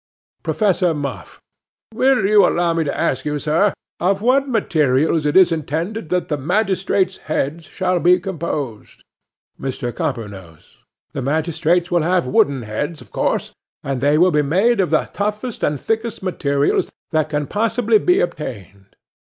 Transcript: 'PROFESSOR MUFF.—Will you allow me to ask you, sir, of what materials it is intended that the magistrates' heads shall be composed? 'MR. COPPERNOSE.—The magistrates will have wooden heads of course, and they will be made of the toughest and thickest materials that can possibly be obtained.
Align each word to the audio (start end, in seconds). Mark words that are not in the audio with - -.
'PROFESSOR 0.41 0.95
MUFF.—Will 0.95 2.25
you 2.25 2.43
allow 2.49 2.73
me 2.73 2.83
to 2.83 2.97
ask 2.99 3.23
you, 3.23 3.37
sir, 3.37 3.71
of 3.99 4.19
what 4.23 4.49
materials 4.49 5.27
it 5.27 5.37
is 5.37 5.51
intended 5.51 6.09
that 6.09 6.27
the 6.27 6.39
magistrates' 6.39 7.17
heads 7.17 7.65
shall 7.65 7.99
be 7.99 8.19
composed? 8.19 9.03
'MR. 9.59 9.93
COPPERNOSE.—The 9.93 11.21
magistrates 11.21 11.91
will 11.91 12.01
have 12.01 12.25
wooden 12.25 12.63
heads 12.63 12.99
of 13.01 13.11
course, 13.11 13.51
and 13.83 14.01
they 14.01 14.17
will 14.17 14.31
be 14.31 14.41
made 14.41 14.79
of 14.79 14.89
the 14.89 15.03
toughest 15.13 15.63
and 15.63 15.79
thickest 15.79 16.23
materials 16.23 16.91
that 17.11 17.29
can 17.29 17.45
possibly 17.45 17.99
be 17.99 18.21
obtained. 18.21 18.95